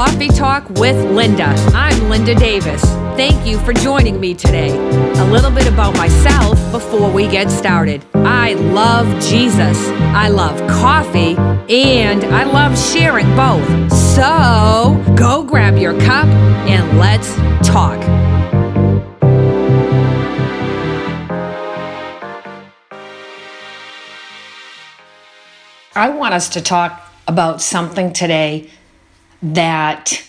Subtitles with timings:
[0.00, 1.48] Coffee Talk with Linda.
[1.74, 2.80] I'm Linda Davis.
[3.18, 4.70] Thank you for joining me today.
[4.70, 8.02] A little bit about myself before we get started.
[8.14, 9.76] I love Jesus.
[10.16, 11.36] I love coffee
[11.68, 13.92] and I love sharing both.
[13.92, 17.34] So go grab your cup and let's
[17.68, 18.00] talk.
[25.94, 28.70] I want us to talk about something today
[29.42, 30.22] that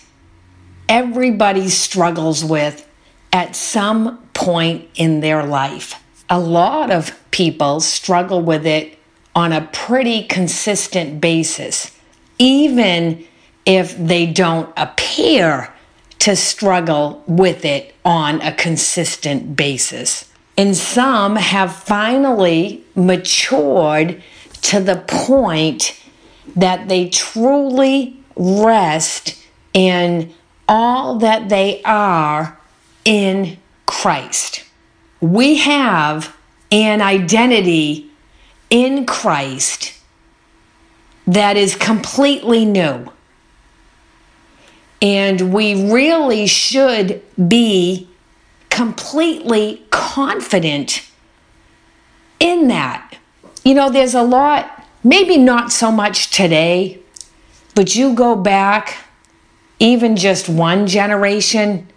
[0.88, 2.88] everybody struggles with
[3.32, 6.02] at some point in their life.
[6.28, 8.98] A lot of people struggle with it
[9.34, 11.96] on a pretty consistent basis,
[12.38, 13.24] even
[13.64, 15.72] if they don't appear
[16.18, 20.30] to struggle with it on a consistent basis.
[20.56, 24.22] And some have finally matured
[24.62, 25.98] to the point
[26.54, 30.32] that they truly rest in
[30.68, 32.58] all that they are
[33.04, 34.64] in Christ.
[35.20, 36.36] We have
[36.70, 38.10] an identity
[38.70, 39.98] in Christ
[41.26, 43.12] that is completely new.
[45.00, 48.08] And we really should be
[48.70, 51.08] completely confident
[52.40, 53.16] in that.
[53.64, 57.01] You know, there's a lot, maybe not so much today,
[57.74, 58.98] but you go back
[59.78, 61.88] even just one generation.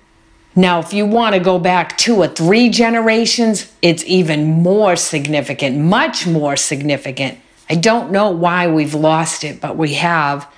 [0.55, 5.77] Now, if you want to go back two or three generations, it's even more significant,
[5.77, 7.37] much more significant.
[7.69, 10.51] I don't know why we've lost it, but we have.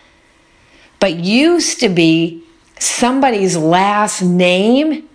[0.99, 2.43] But used to be
[2.79, 5.07] somebody's last name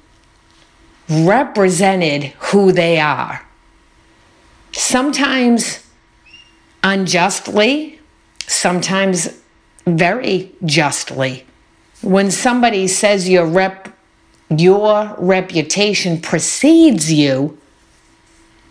[1.09, 3.45] represented who they are.
[4.73, 5.87] Sometimes
[6.83, 8.01] unjustly,
[8.47, 9.42] sometimes
[9.87, 11.47] very justly.
[12.03, 13.89] When somebody says your rep
[14.51, 17.59] your reputation precedes you,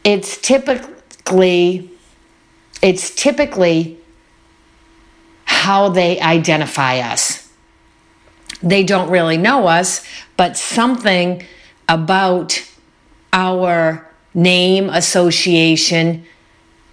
[0.03, 1.89] it's typically
[2.81, 3.97] it's typically
[5.45, 7.49] how they identify us.
[8.63, 10.05] They don't really know us,
[10.37, 11.43] but something
[11.87, 12.63] about
[13.33, 16.25] our name association,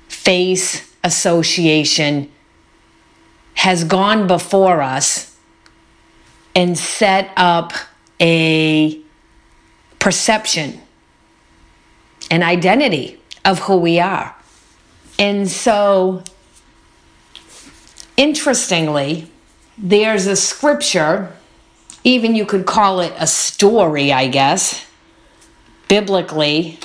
[0.08, 2.30] face association
[3.58, 5.36] has gone before us
[6.54, 7.72] and set up
[8.20, 9.00] a
[9.98, 10.80] perception,
[12.30, 14.32] an identity of who we are.
[15.18, 16.22] And so,
[18.16, 19.28] interestingly,
[19.76, 21.32] there's a scripture,
[22.04, 24.86] even you could call it a story, I guess,
[25.88, 26.78] biblically,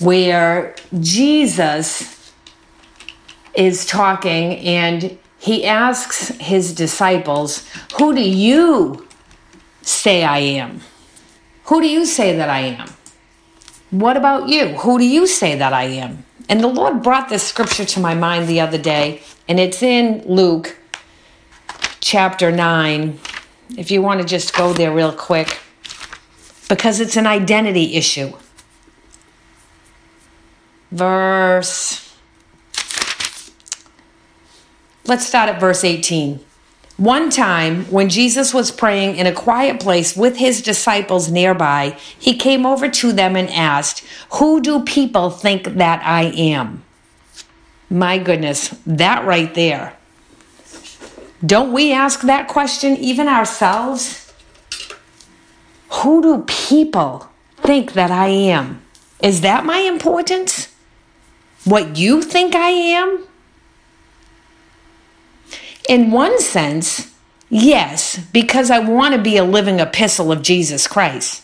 [0.00, 2.30] where Jesus
[3.54, 7.68] is talking and he asks his disciples,
[7.98, 9.06] Who do you
[9.82, 10.80] say I am?
[11.64, 12.88] Who do you say that I am?
[13.90, 14.68] What about you?
[14.68, 16.24] Who do you say that I am?
[16.48, 20.22] And the Lord brought this scripture to my mind the other day, and it's in
[20.26, 20.76] Luke
[22.00, 23.18] chapter 9.
[23.76, 25.58] If you want to just go there real quick,
[26.68, 28.32] because it's an identity issue.
[30.90, 32.07] Verse
[35.08, 36.38] Let's start at verse 18.
[36.98, 42.36] One time, when Jesus was praying in a quiet place with his disciples nearby, he
[42.36, 44.04] came over to them and asked,
[44.34, 46.84] Who do people think that I am?
[47.88, 49.96] My goodness, that right there.
[51.46, 54.30] Don't we ask that question even ourselves?
[56.02, 58.82] Who do people think that I am?
[59.22, 60.68] Is that my importance?
[61.64, 63.27] What you think I am?
[65.88, 67.12] In one sense,
[67.48, 71.42] yes, because I want to be a living epistle of Jesus Christ.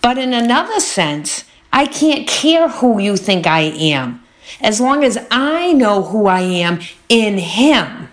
[0.00, 4.22] But in another sense, I can't care who you think I am
[4.60, 8.08] as long as I know who I am in Him.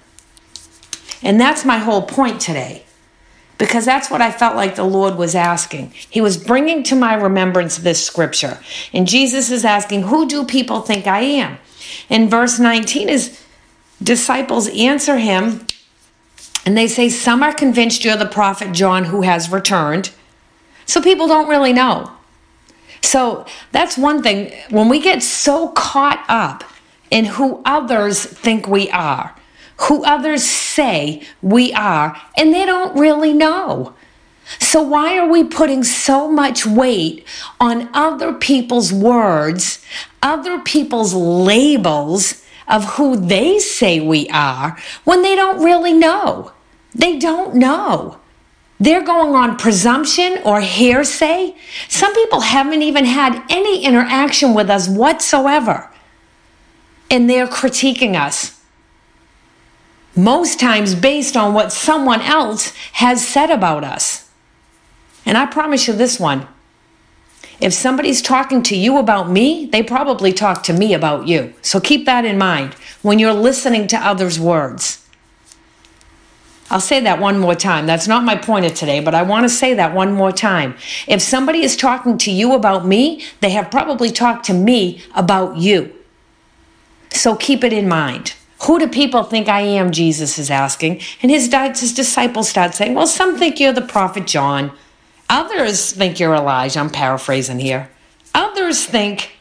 [1.21, 2.83] And that's my whole point today
[3.59, 5.91] because that's what I felt like the Lord was asking.
[6.09, 8.57] He was bringing to my remembrance this scripture.
[8.93, 11.57] And Jesus is asking, Who do people think I am?
[12.09, 13.39] And verse 19 is
[14.01, 15.65] disciples answer him
[16.65, 20.11] and they say, Some are convinced you're the prophet John who has returned.
[20.85, 22.11] So people don't really know.
[23.01, 24.51] So that's one thing.
[24.69, 26.63] When we get so caught up
[27.11, 29.35] in who others think we are,
[29.81, 33.93] who others say we are, and they don't really know.
[34.57, 37.23] So, why are we putting so much weight
[37.59, 39.85] on other people's words,
[40.23, 46.51] other people's labels, of who they say we are when they don't really know.
[46.93, 48.19] They don't know.
[48.79, 51.55] They're going on presumption or hearsay.
[51.89, 55.91] Some people haven't even had any interaction with us whatsoever.
[57.11, 58.61] And they're critiquing us.
[60.15, 64.29] Most times based on what someone else has said about us.
[65.25, 66.47] And I promise you this one
[67.59, 71.53] if somebody's talking to you about me, they probably talk to me about you.
[71.61, 75.05] So keep that in mind when you're listening to others' words.
[76.71, 77.87] I'll say that one more time.
[77.87, 80.75] That's not my point of today, but I want to say that one more time.
[81.07, 85.57] If somebody is talking to you about me, they have probably talked to me about
[85.57, 85.93] you.
[87.11, 88.35] So keep it in mind.
[88.63, 89.91] Who do people think I am?
[89.91, 91.01] Jesus is asking.
[91.23, 94.71] And his, his disciples start saying, Well, some think you're the prophet John.
[95.29, 96.79] Others think you're Elijah.
[96.79, 97.89] I'm paraphrasing here.
[98.33, 99.37] Others think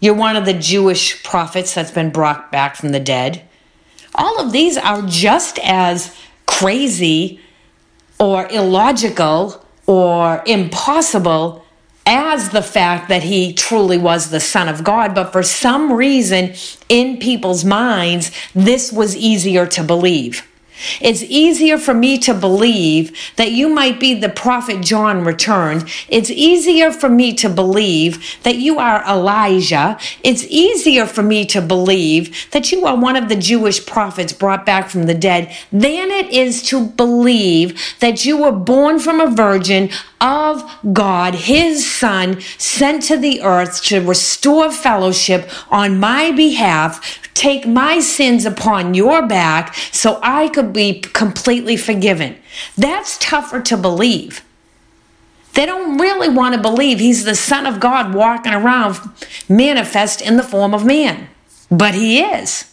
[0.00, 3.42] you're one of the Jewish prophets that's been brought back from the dead.
[4.14, 6.14] All of these are just as
[6.46, 7.40] crazy
[8.18, 11.64] or illogical or impossible
[12.04, 15.14] as the fact that he truly was the Son of God.
[15.14, 16.54] But for some reason
[16.88, 20.46] in people's minds, this was easier to believe.
[21.00, 25.88] It's easier for me to believe that you might be the prophet John returned.
[26.08, 29.98] It's easier for me to believe that you are Elijah.
[30.22, 34.66] It's easier for me to believe that you are one of the Jewish prophets brought
[34.66, 39.30] back from the dead than it is to believe that you were born from a
[39.30, 39.90] virgin
[40.20, 40.62] of
[40.92, 48.00] God, his son, sent to the earth to restore fellowship on my behalf, take my
[48.00, 52.36] sins upon your back so I could be completely forgiven.
[52.76, 54.44] That's tougher to believe.
[55.54, 58.98] They don't really want to believe he's the Son of God walking around
[59.48, 61.28] manifest in the form of man.
[61.70, 62.72] But he is.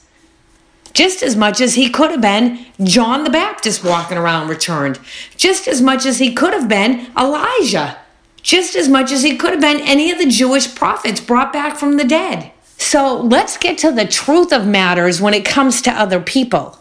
[0.93, 4.99] Just as much as he could have been John the Baptist walking around returned.
[5.37, 7.97] Just as much as he could have been Elijah.
[8.41, 11.77] Just as much as he could have been any of the Jewish prophets brought back
[11.77, 12.51] from the dead.
[12.79, 16.79] So let's get to the truth of matters when it comes to other people.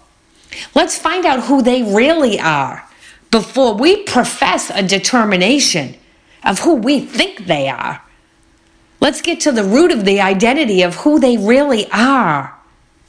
[0.75, 2.89] Let's find out who they really are
[3.31, 5.97] before we profess a determination
[6.45, 8.03] of who we think they are.
[9.01, 12.57] Let's get to the root of the identity of who they really are.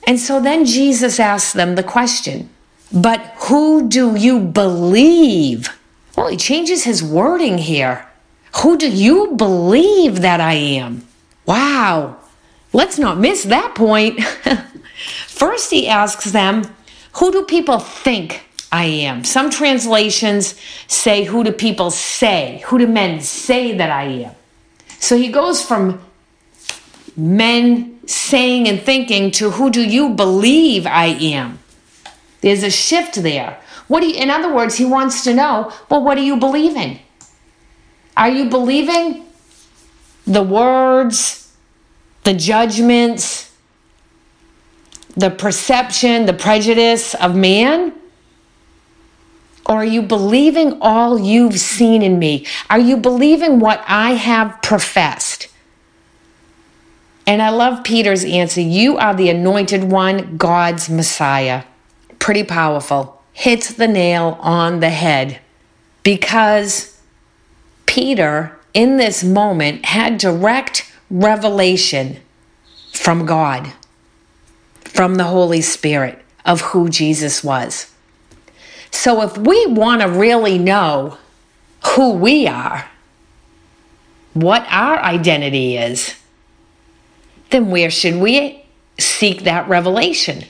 [0.06, 2.50] And so then Jesus asks them the question,
[2.92, 5.80] but who do you believe?
[6.18, 8.08] Well, he changes his wording here.
[8.58, 11.08] Who do you believe that I am?
[11.46, 12.18] Wow.
[12.72, 14.24] Let's not miss that point.
[15.28, 16.64] First, he asks them,
[17.14, 19.24] Who do people think I am?
[19.24, 20.56] Some translations
[20.88, 22.64] say, Who do people say?
[22.68, 24.36] Who do men say that I am?
[25.00, 26.02] So he goes from
[27.16, 31.60] men saying and thinking to who do you believe I am?
[32.42, 33.60] There's a shift there.
[33.88, 36.76] What do you, in other words, he wants to know, well, what do you believe
[36.76, 37.00] in?
[38.16, 39.26] Are you believing
[40.26, 41.39] the words,
[42.30, 43.52] the judgments,
[45.18, 47.92] the perception, the prejudice of man?
[49.66, 52.46] Or are you believing all you've seen in me?
[52.70, 55.48] Are you believing what I have professed?
[57.26, 61.64] And I love Peter's answer You are the anointed one, God's Messiah.
[62.20, 63.24] Pretty powerful.
[63.34, 65.40] Hits the nail on the head
[66.04, 67.02] because
[67.88, 72.18] Peter, in this moment, had direct revelation
[72.94, 73.72] from God,
[74.84, 77.92] from the Holy Spirit of who Jesus was.
[78.92, 81.18] So if we want to really know
[81.96, 82.90] who we are,
[84.34, 86.16] what our identity is,
[87.50, 88.66] then where should we
[88.98, 90.44] seek that revelation?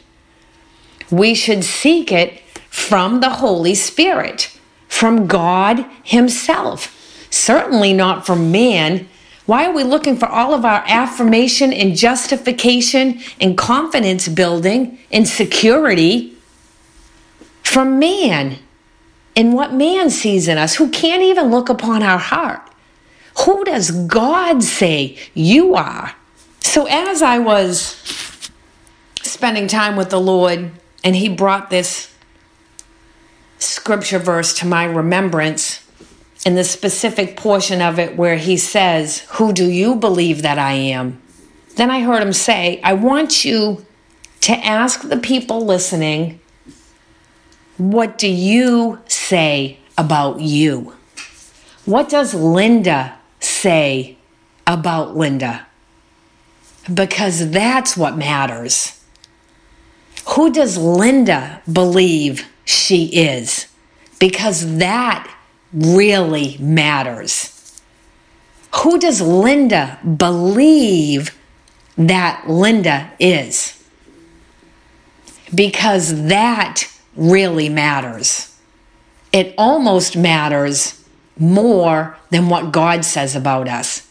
[1.12, 6.96] We should seek it from the Holy Spirit, from God Himself.
[7.30, 9.08] Certainly not from man
[9.50, 15.28] why are we looking for all of our affirmation and justification and confidence building and
[15.28, 16.38] security
[17.64, 18.60] from man
[19.36, 22.62] and what man sees in us, who can't even look upon our heart?
[23.46, 26.14] Who does God say you are?
[26.60, 27.96] So, as I was
[29.24, 30.70] spending time with the Lord
[31.04, 32.14] and He brought this
[33.58, 35.84] scripture verse to my remembrance,
[36.46, 40.74] in the specific portion of it where he says, Who do you believe that I
[40.74, 41.22] am?
[41.76, 43.86] Then I heard him say, I want you
[44.42, 46.40] to ask the people listening,
[47.78, 50.94] What do you say about you?
[51.86, 54.18] What does Linda say
[54.68, 55.66] about Linda?
[56.94, 59.04] Because that's what matters.
[60.30, 63.70] Who does Linda believe she is?
[64.20, 65.34] because that
[65.74, 67.82] really matters.
[68.76, 71.38] Who does Linda believe
[71.98, 73.76] that Linda is?
[75.54, 76.84] Because that
[77.16, 78.56] really matters.
[79.32, 81.04] It almost matters
[81.38, 84.08] more than what God says about us.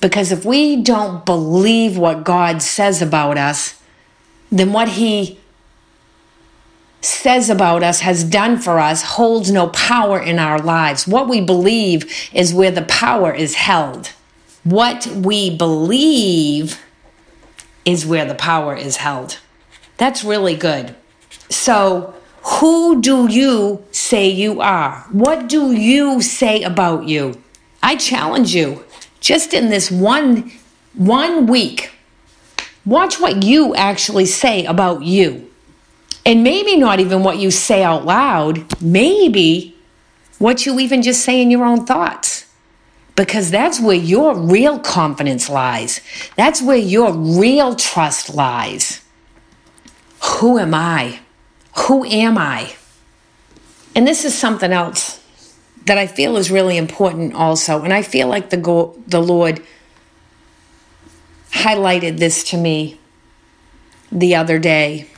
[0.00, 3.80] Because if we don't believe what God says about us,
[4.50, 5.40] then what He
[7.00, 11.06] says about us, has done for us, holds no power in our lives.
[11.06, 14.08] What we believe is where the power is held.
[14.64, 16.82] What we believe
[17.84, 19.38] is where the power is held.
[19.96, 20.94] That's really good.
[21.48, 25.06] So, who do you say you are?
[25.10, 27.40] What do you say about you?
[27.82, 28.84] I challenge you
[29.20, 30.52] just in this one
[30.94, 31.92] one week.
[32.84, 35.47] Watch what you actually say about you.
[36.28, 39.74] And maybe not even what you say out loud, maybe
[40.38, 42.44] what you even just say in your own thoughts.
[43.16, 46.02] Because that's where your real confidence lies.
[46.36, 49.00] That's where your real trust lies.
[50.22, 51.20] Who am I?
[51.78, 52.74] Who am I?
[53.96, 55.24] And this is something else
[55.86, 57.82] that I feel is really important also.
[57.84, 59.62] And I feel like the, go- the Lord
[61.52, 63.00] highlighted this to me
[64.12, 65.08] the other day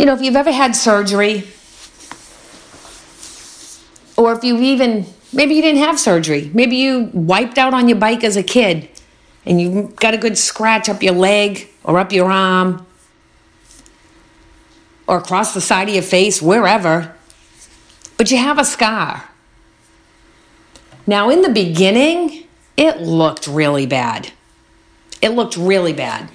[0.00, 1.46] you know, if you've ever had surgery,
[4.16, 7.98] or if you've even, maybe you didn't have surgery, maybe you wiped out on your
[7.98, 8.88] bike as a kid
[9.44, 12.86] and you got a good scratch up your leg or up your arm
[15.06, 17.14] or across the side of your face, wherever,
[18.16, 19.28] but you have a scar.
[21.06, 24.32] Now, in the beginning, it looked really bad.
[25.20, 26.30] It looked really bad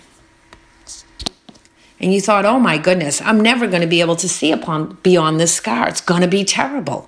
[2.00, 4.98] and you thought, oh my goodness, I'm never going to be able to see upon
[5.02, 5.88] beyond this scar.
[5.88, 7.08] It's going to be terrible.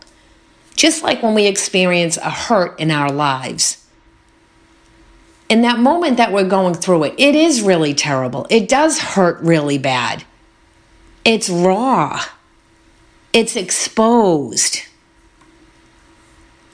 [0.75, 3.85] Just like when we experience a hurt in our lives.
[5.49, 8.47] In that moment that we're going through it, it is really terrible.
[8.49, 10.23] It does hurt really bad.
[11.25, 12.21] It's raw.
[13.33, 14.81] It's exposed.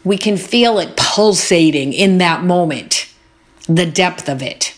[0.03, 3.07] We can feel it pulsating in that moment,
[3.67, 4.77] the depth of it.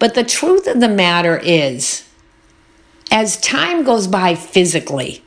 [0.00, 2.08] But the truth of the matter is,
[3.12, 5.22] as time goes by physically,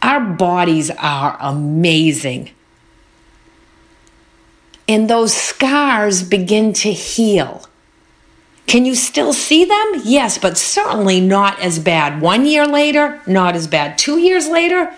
[0.00, 2.50] our bodies are amazing.
[4.88, 7.66] And those scars begin to heal.
[8.66, 10.02] Can you still see them?
[10.02, 12.22] Yes, but certainly not as bad.
[12.22, 13.98] One year later, not as bad.
[13.98, 14.92] Two years later,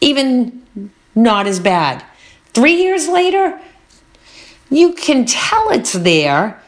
[0.00, 0.62] even
[1.14, 2.04] not as bad.
[2.52, 3.58] Three years later,
[4.68, 6.62] you can tell it's there,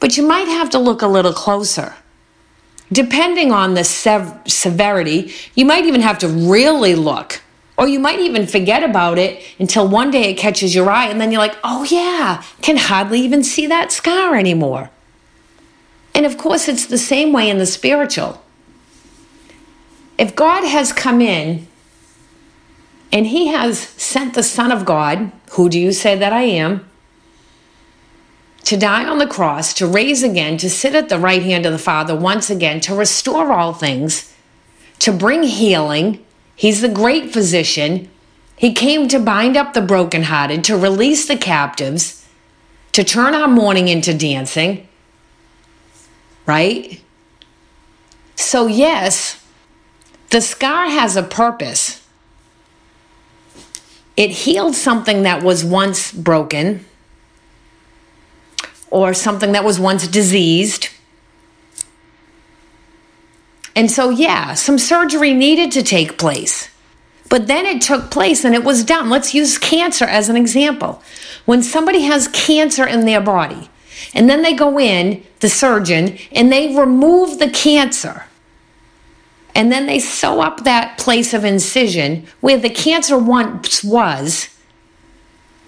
[0.00, 1.94] but you might have to look a little closer.
[2.90, 7.40] Depending on the sev- severity, you might even have to really look.
[7.76, 11.20] Or you might even forget about it until one day it catches your eye, and
[11.20, 14.90] then you're like, oh yeah, can hardly even see that scar anymore.
[16.14, 18.42] And of course, it's the same way in the spiritual.
[20.18, 21.66] If God has come in
[23.12, 26.89] and He has sent the Son of God, who do you say that I am?
[28.70, 31.72] To die on the cross, to raise again, to sit at the right hand of
[31.72, 34.32] the Father once again, to restore all things,
[35.00, 36.24] to bring healing.
[36.54, 38.08] He's the great physician.
[38.54, 42.24] He came to bind up the brokenhearted, to release the captives,
[42.92, 44.86] to turn our mourning into dancing.
[46.46, 47.02] Right?
[48.36, 49.44] So, yes,
[50.30, 52.06] the scar has a purpose.
[54.16, 56.84] It healed something that was once broken
[58.90, 60.88] or something that was once diseased.
[63.76, 66.68] And so, yeah, some surgery needed to take place.
[67.28, 69.08] But then it took place and it was done.
[69.08, 71.00] Let's use cancer as an example.
[71.46, 73.70] When somebody has cancer in their body,
[74.14, 78.24] and then they go in, the surgeon, and they remove the cancer.
[79.54, 84.48] And then they sew up that place of incision where the cancer once was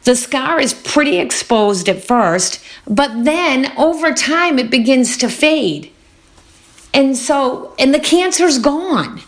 [0.04, 5.92] the scar is pretty exposed at first, but then over time it begins to fade.
[6.92, 9.22] And so, and the cancer's gone.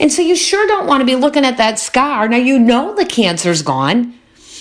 [0.00, 2.28] And so you sure don't want to be looking at that scar.
[2.28, 4.14] Now you know the cancer's gone.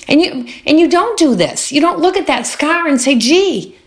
[0.07, 1.71] And you and you don't do this.
[1.71, 3.77] You don't look at that scar and say, "Gee,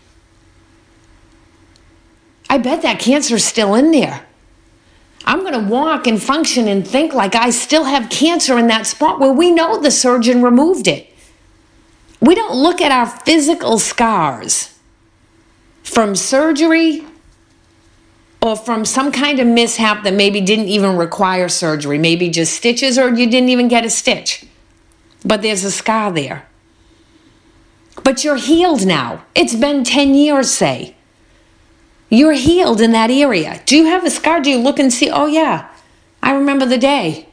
[2.49, 4.25] I bet that cancer's still in there."
[5.25, 8.87] I'm going to walk and function and think like I still have cancer in that
[8.87, 11.12] spot where we know the surgeon removed it.
[12.23, 14.73] We don't look at our physical scars
[15.83, 17.03] from surgery
[18.41, 22.97] or from some kind of mishap that maybe didn't even require surgery, maybe just stitches,
[22.97, 24.45] or you didn't even get a stitch.
[25.25, 26.47] But there's a scar there.
[28.05, 29.25] But you're healed now.
[29.35, 30.95] It's been 10 years, say.
[32.09, 33.61] You're healed in that area.
[33.65, 34.39] Do you have a scar?
[34.39, 35.69] Do you look and see, oh, yeah,
[36.21, 37.27] I remember the day?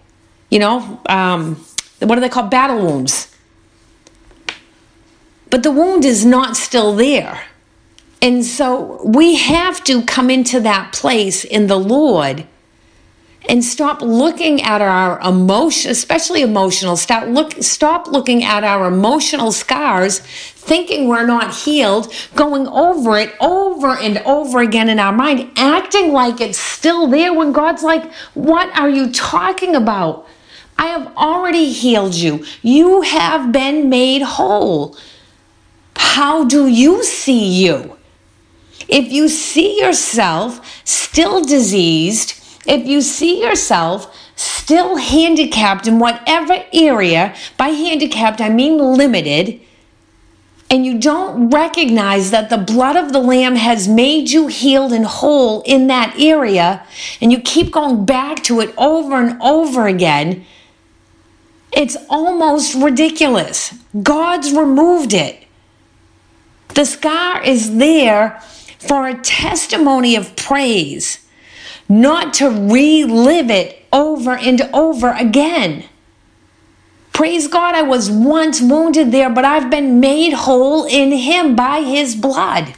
[0.51, 1.65] You know, um,
[2.01, 3.30] what do they call battle wounds?
[5.51, 7.43] But the wound is not still there.
[8.23, 12.47] And so we have to come into that place in the Lord
[13.49, 16.97] and stop looking at our emotion, especially emotional.
[16.97, 23.35] Stop look, stop looking at our emotional scars, thinking we're not healed, going over it
[23.41, 28.13] over and over again in our mind, acting like it's still there when God's like,
[28.35, 30.27] "What are you talking about?
[30.79, 32.45] I have already healed you.
[32.63, 34.97] You have been made whole."
[36.01, 37.99] How do you see you?
[38.89, 42.35] If you see yourself still diseased,
[42.67, 49.61] if you see yourself still handicapped in whatever area, by handicapped I mean limited,
[50.71, 55.05] and you don't recognize that the blood of the Lamb has made you healed and
[55.05, 56.85] whole in that area,
[57.21, 60.47] and you keep going back to it over and over again,
[61.73, 63.75] it's almost ridiculous.
[64.03, 65.45] God's removed it.
[66.81, 68.41] The scar is there
[68.79, 71.19] for a testimony of praise,
[71.91, 75.85] not to relive it over and over again.
[77.13, 81.83] Praise God, I was once wounded there, but I've been made whole in Him by
[81.83, 82.73] His blood.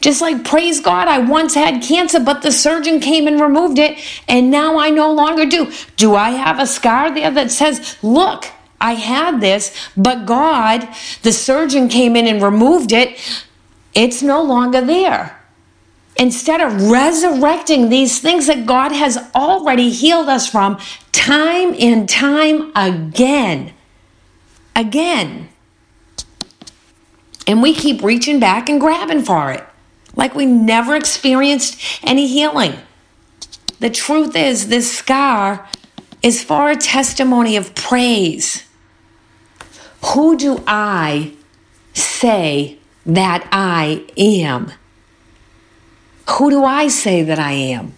[0.00, 3.98] Just like, praise God, I once had cancer, but the surgeon came and removed it,
[4.26, 5.70] and now I no longer do.
[5.96, 8.46] Do I have a scar there that says, look,
[8.82, 10.88] I had this, but God,
[11.22, 13.18] the surgeon came in and removed it?
[13.94, 15.38] it's no longer there.
[16.16, 20.78] Instead of resurrecting these things that God has already healed us from
[21.10, 23.72] time and time again.
[24.76, 25.48] Again.
[27.46, 29.64] And we keep reaching back and grabbing for it
[30.14, 32.74] like we never experienced any healing.
[33.80, 35.66] The truth is, this scar
[36.22, 38.64] is for a testimony of praise.
[40.06, 41.32] Who do I
[41.94, 44.72] say that I am?
[46.28, 47.94] Who do I say that I am?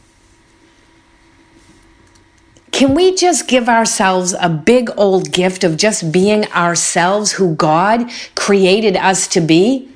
[2.73, 8.11] Can we just give ourselves a big old gift of just being ourselves who God
[8.35, 9.88] created us to be?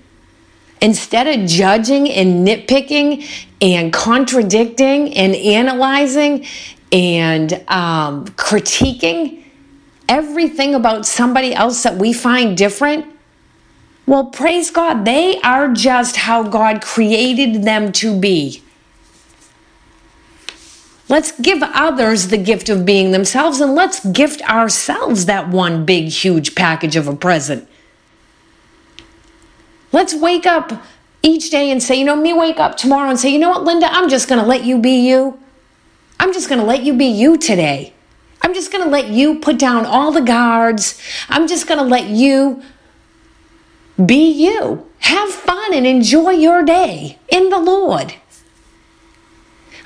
[0.81, 3.27] Instead of judging and nitpicking
[3.61, 6.47] and contradicting and analyzing
[6.93, 9.43] and um, critiquing
[10.09, 13.07] everything about somebody else that we find different,
[14.07, 18.63] well, praise God, they are just how God created them to be.
[21.11, 26.09] Let's give others the gift of being themselves and let's gift ourselves that one big,
[26.09, 27.69] huge package of a present.
[29.91, 30.83] Let's wake up
[31.23, 33.65] each day and say, you know, me wake up tomorrow and say, you know what,
[33.65, 35.39] Linda, I'm just going to let you be you.
[36.21, 37.95] I'm just going to let you be you today.
[38.43, 41.01] I'm just going to let you put down all the guards.
[41.29, 42.63] I'm just going to let you
[44.05, 44.89] be you.
[45.01, 48.15] Have fun and enjoy your day in the Lord.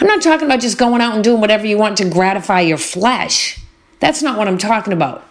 [0.01, 2.79] I'm not talking about just going out and doing whatever you want to gratify your
[2.79, 3.61] flesh.
[4.01, 5.27] That's not what I'm talking about.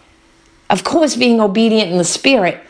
[0.70, 2.62] Of course, being obedient in the spirit.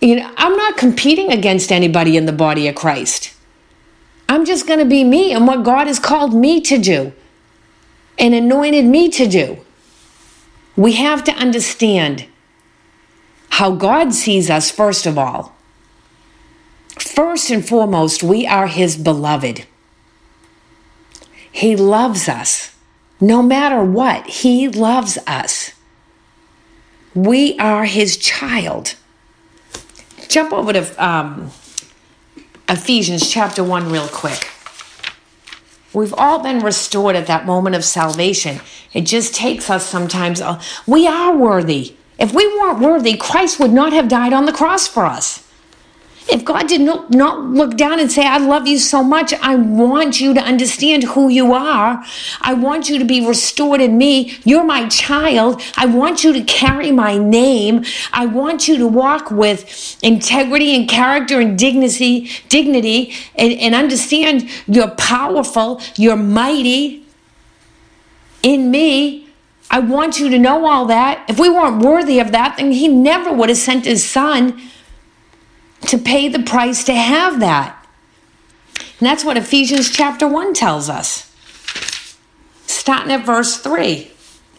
[0.00, 3.34] You know, I'm not competing against anybody in the body of Christ.
[4.28, 7.12] I'm just going to be me and what God has called me to do
[8.18, 9.58] and anointed me to do.
[10.76, 12.26] We have to understand
[13.50, 15.54] how God sees us, first of all.
[16.98, 19.66] First and foremost, we are His beloved.
[21.50, 22.74] He loves us.
[23.20, 25.72] No matter what, He loves us.
[27.14, 28.96] We are His child.
[30.28, 31.52] Jump over to um,
[32.68, 34.50] Ephesians chapter 1 real quick.
[35.94, 38.60] We've all been restored at that moment of salvation.
[38.92, 40.40] It just takes us sometimes.
[40.40, 41.94] Uh, we are worthy.
[42.18, 45.43] If we weren't worthy, Christ would not have died on the cross for us.
[46.26, 49.56] If God did not, not look down and say, I love you so much, I
[49.56, 52.02] want you to understand who you are.
[52.40, 54.38] I want you to be restored in me.
[54.42, 55.60] You're my child.
[55.76, 57.84] I want you to carry my name.
[58.12, 64.48] I want you to walk with integrity and character and dignity, dignity and, and understand
[64.66, 67.04] you're powerful, you're mighty
[68.42, 69.28] in me.
[69.70, 71.24] I want you to know all that.
[71.28, 74.60] If we weren't worthy of that, then he never would have sent his son
[75.88, 77.86] to pay the price to have that.
[78.76, 81.30] And that's what Ephesians chapter 1 tells us.
[82.66, 84.10] Starting at verse 3.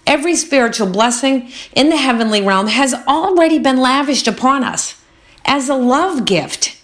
[0.07, 5.01] Every spiritual blessing in the heavenly realm has already been lavished upon us
[5.45, 6.79] as a love gift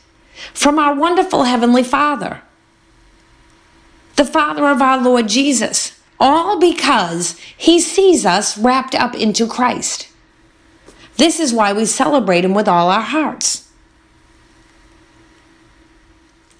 [0.53, 2.41] from our wonderful Heavenly Father,
[4.15, 10.07] the Father of our Lord Jesus, all because He sees us wrapped up into Christ.
[11.17, 13.60] This is why we celebrate Him with all our hearts.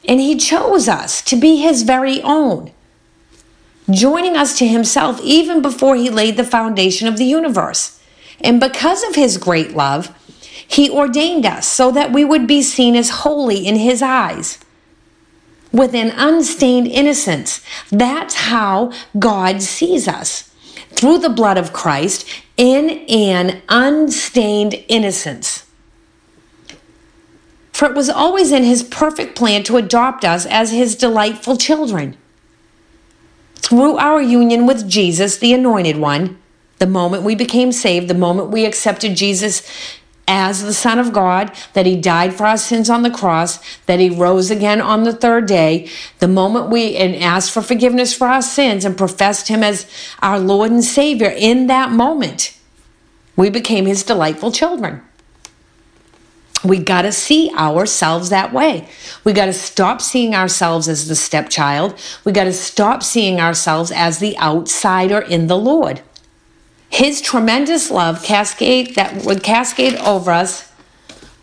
[0.07, 2.71] And He chose us to be His very own,
[3.89, 8.01] joining us to Himself even before He laid the foundation of the universe.
[8.39, 10.15] And because of His great love,
[10.67, 14.57] He ordained us so that we would be seen as holy in His eyes
[15.71, 17.61] with an unstained innocence.
[17.89, 20.53] That's how God sees us
[20.89, 25.65] through the blood of Christ in an unstained innocence.
[27.81, 32.15] For it was always in his perfect plan to adopt us as his delightful children.
[33.55, 36.37] Through our union with Jesus, the Anointed One,
[36.77, 39.67] the moment we became saved, the moment we accepted Jesus
[40.27, 43.99] as the Son of God, that He died for our sins on the cross, that
[43.99, 45.89] He rose again on the third day,
[46.19, 49.87] the moment we and asked for forgiveness for our sins and professed Him as
[50.21, 52.55] our Lord and Savior, in that moment,
[53.35, 55.01] we became His delightful children.
[56.63, 58.87] We got to see ourselves that way.
[59.23, 61.99] We got to stop seeing ourselves as the stepchild.
[62.23, 66.01] We got to stop seeing ourselves as the outsider in the Lord.
[66.89, 70.71] His tremendous love cascade that would cascade over us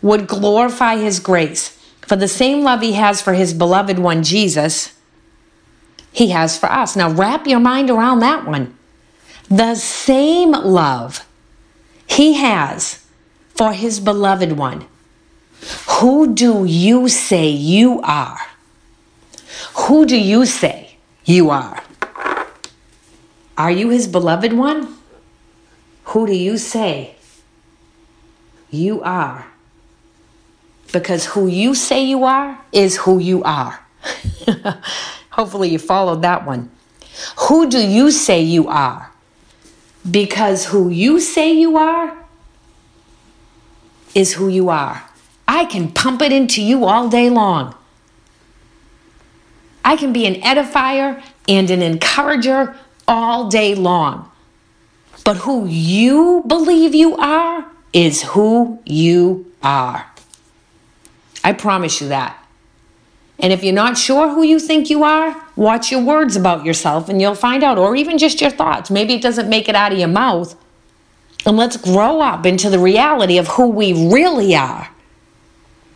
[0.01, 1.75] would glorify his grace.
[2.01, 4.93] For the same love he has for his beloved one Jesus,
[6.11, 6.95] he has for us.
[6.95, 8.75] Now wrap your mind around that one.
[9.49, 11.25] The same love
[12.07, 13.05] he has
[13.49, 14.85] for his beloved one.
[15.99, 18.39] Who do you say you are?
[19.75, 20.95] Who do you say
[21.25, 21.83] you are?
[23.57, 24.95] Are you his beloved one?
[26.05, 27.15] Who do you say
[28.71, 29.45] you are?
[30.91, 33.79] Because who you say you are is who you are.
[35.29, 36.71] Hopefully, you followed that one.
[37.47, 39.11] Who do you say you are?
[40.09, 42.17] Because who you say you are
[44.15, 45.08] is who you are.
[45.49, 47.73] I can pump it into you all day long.
[49.83, 52.75] I can be an edifier and an encourager
[53.07, 54.29] all day long.
[55.25, 60.05] But who you believe you are is who you are.
[61.43, 62.37] I promise you that.
[63.39, 67.09] And if you're not sure who you think you are, watch your words about yourself
[67.09, 68.91] and you'll find out, or even just your thoughts.
[68.91, 70.55] Maybe it doesn't make it out of your mouth.
[71.43, 74.89] And let's grow up into the reality of who we really are.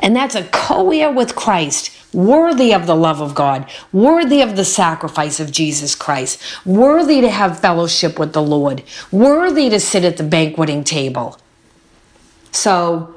[0.04, 4.56] And that's a co heir with Christ worthy of the love of God, worthy of
[4.56, 10.04] the sacrifice of Jesus Christ, worthy to have fellowship with the Lord, worthy to sit
[10.04, 11.40] at the banqueting table.
[12.52, 13.16] So,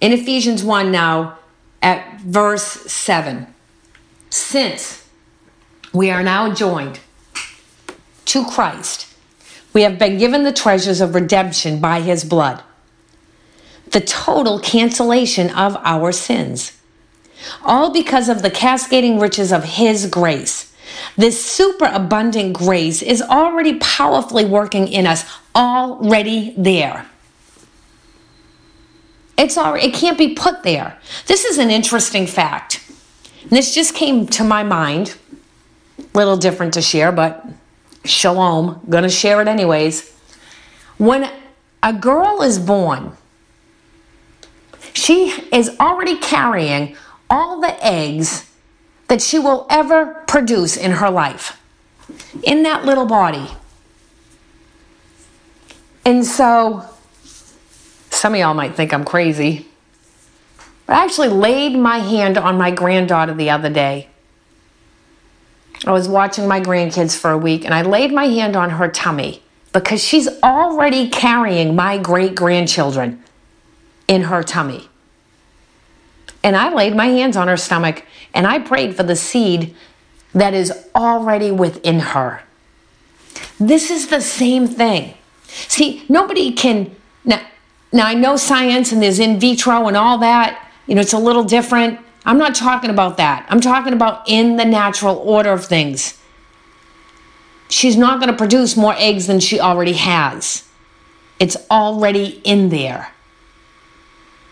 [0.00, 1.38] in Ephesians 1 now,
[1.82, 3.46] at verse 7,
[4.30, 5.06] since
[5.92, 7.00] we are now joined
[8.26, 9.12] to Christ,
[9.72, 12.62] we have been given the treasures of redemption by his blood,
[13.90, 16.80] the total cancellation of our sins
[17.64, 20.74] all because of the cascading riches of His grace.
[21.16, 25.24] This superabundant grace is already powerfully working in us,
[25.54, 27.06] already there.
[29.38, 30.98] It's already, it can't be put there.
[31.26, 32.86] This is an interesting fact.
[33.46, 35.16] This just came to my mind.
[36.12, 37.46] Little different to share, but
[38.04, 38.80] shalom.
[38.88, 40.14] Gonna share it anyways.
[40.98, 41.30] When
[41.82, 43.16] a girl is born,
[44.92, 46.96] she is already carrying
[47.28, 48.50] all the eggs
[49.08, 51.60] that she will ever produce in her life
[52.42, 53.48] in that little body.
[56.04, 56.84] And so,
[58.10, 59.66] some of y'all might think I'm crazy,
[60.86, 64.08] but I actually laid my hand on my granddaughter the other day.
[65.86, 68.88] I was watching my grandkids for a week and I laid my hand on her
[68.88, 73.22] tummy because she's already carrying my great grandchildren
[74.10, 74.88] in her tummy.
[76.42, 79.74] And I laid my hands on her stomach and I prayed for the seed
[80.34, 82.42] that is already within her.
[83.60, 85.14] This is the same thing.
[85.46, 86.94] See, nobody can.
[87.24, 87.40] Now,
[87.92, 90.68] now I know science and there's in vitro and all that.
[90.88, 92.00] You know, it's a little different.
[92.26, 93.46] I'm not talking about that.
[93.48, 96.18] I'm talking about in the natural order of things.
[97.68, 100.64] She's not going to produce more eggs than she already has.
[101.38, 103.12] It's already in there.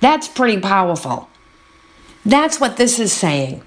[0.01, 1.29] That's pretty powerful.
[2.25, 3.63] That's what this is saying.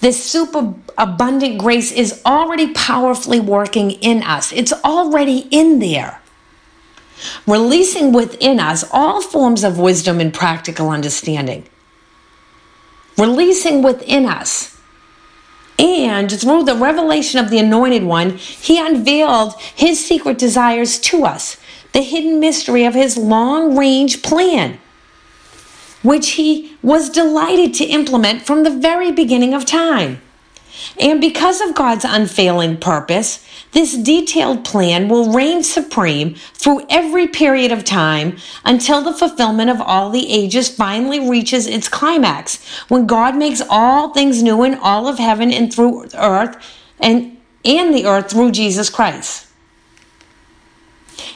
[0.00, 4.52] this super abundant grace is already powerfully working in us.
[4.52, 6.20] It's already in there.
[7.46, 11.64] Releasing within us all forms of wisdom and practical understanding.
[13.16, 14.78] Releasing within us.
[15.80, 21.56] And through the revelation of the Anointed One, He unveiled His secret desires to us,
[21.92, 24.78] the hidden mystery of His long range plan
[26.02, 30.20] which he was delighted to implement from the very beginning of time.
[30.98, 37.72] And because of God's unfailing purpose, this detailed plan will reign supreme through every period
[37.72, 43.36] of time until the fulfillment of all the ages finally reaches its climax, when God
[43.36, 46.56] makes all things new in all of heaven and through earth
[47.00, 49.47] and, and the earth through Jesus Christ.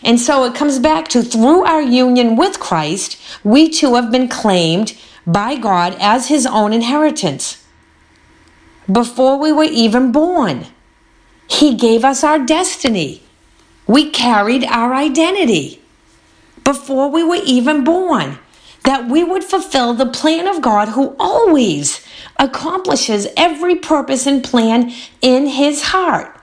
[0.03, 4.29] And so it comes back to through our union with Christ, we too have been
[4.29, 7.65] claimed by God as his own inheritance.
[8.91, 10.67] Before we were even born,
[11.49, 13.23] he gave us our destiny.
[13.87, 15.83] We carried our identity
[16.65, 18.39] before we were even born,
[18.85, 22.05] that we would fulfill the plan of God who always
[22.39, 26.37] accomplishes every purpose and plan in his heart.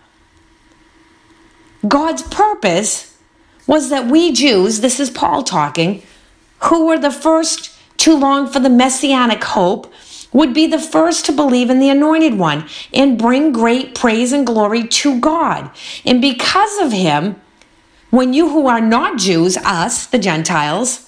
[1.88, 3.08] God's purpose
[3.69, 6.01] was that we Jews, this is Paul talking,
[6.63, 9.93] who were the first to long for the messianic hope,
[10.34, 14.47] would be the first to believe in the anointed one and bring great praise and
[14.47, 15.69] glory to God.
[16.03, 17.39] And because of him,
[18.10, 21.08] when you who are not Jews, us, the Gentiles,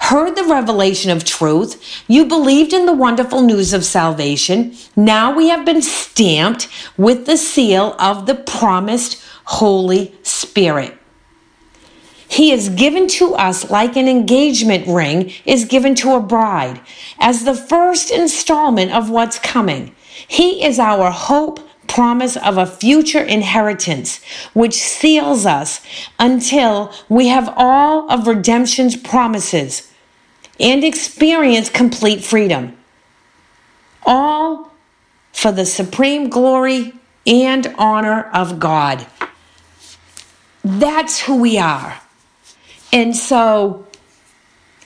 [0.00, 4.74] heard the revelation of truth, you believed in the wonderful news of salvation.
[4.96, 10.99] Now we have been stamped with the seal of the promised Holy Spirit.
[12.30, 16.80] He is given to us like an engagement ring is given to a bride,
[17.18, 19.92] as the first installment of what's coming.
[20.28, 25.84] He is our hope, promise of a future inheritance, which seals us
[26.20, 29.92] until we have all of redemption's promises
[30.60, 32.76] and experience complete freedom.
[34.06, 34.72] All
[35.32, 36.92] for the supreme glory
[37.26, 39.04] and honor of God.
[40.62, 42.00] That's who we are.
[42.92, 43.86] And so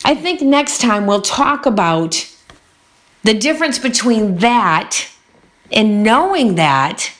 [0.05, 2.31] I think next time we'll talk about
[3.23, 5.09] the difference between that
[5.73, 7.12] and knowing that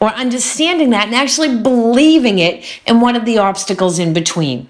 [0.00, 4.68] or understanding that and actually believing it and one of the obstacles in between.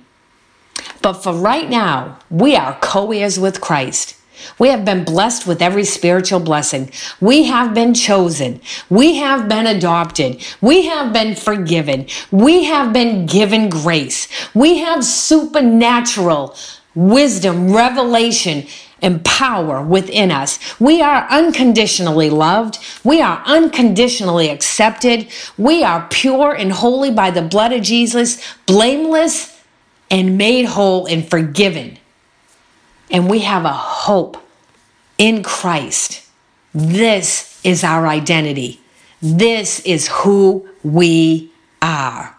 [1.03, 4.18] But for right now, we are co heirs with Christ.
[4.59, 6.91] We have been blessed with every spiritual blessing.
[7.21, 8.61] We have been chosen.
[8.89, 10.45] We have been adopted.
[10.61, 12.07] We have been forgiven.
[12.31, 14.29] We have been given grace.
[14.55, 16.57] We have supernatural
[16.95, 18.67] wisdom, revelation,
[19.01, 20.59] and power within us.
[20.81, 22.79] We are unconditionally loved.
[23.05, 25.29] We are unconditionally accepted.
[25.57, 29.63] We are pure and holy by the blood of Jesus, blameless
[30.11, 31.99] and made whole and forgiven
[33.11, 34.37] and we have a hope
[35.17, 36.27] in Christ.
[36.75, 38.81] This is our identity.
[39.21, 41.51] This is who we
[41.83, 42.37] are.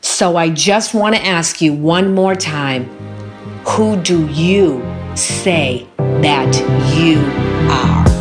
[0.00, 2.84] So I just want to ask you one more time
[3.66, 4.80] who do you
[5.16, 6.54] say that
[6.96, 7.18] you
[7.70, 8.15] are?